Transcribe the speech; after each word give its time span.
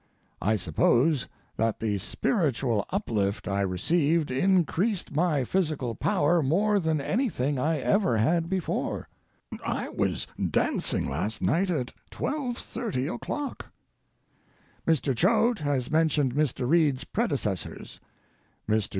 I 0.41 0.55
suppose 0.55 1.27
that 1.57 1.79
the 1.79 1.99
spiritual 1.99 2.87
uplift 2.89 3.47
I 3.47 3.61
received 3.61 4.31
increased 4.31 5.15
my 5.15 5.43
physical 5.43 5.93
power 5.93 6.41
more 6.41 6.79
than 6.79 6.99
anything 6.99 7.59
I 7.59 7.77
ever 7.77 8.17
had 8.17 8.49
before. 8.49 9.07
I 9.63 9.89
was 9.89 10.25
dancing 10.49 11.07
last 11.07 11.43
night 11.43 11.69
at 11.69 11.93
2.30 12.09 13.13
o'clock. 13.13 13.67
Mr. 14.87 15.15
Choate 15.15 15.59
has 15.59 15.91
mentioned 15.91 16.33
Mr. 16.33 16.67
Reid's 16.67 17.03
predecessors. 17.03 17.99
Mr. 18.67 18.89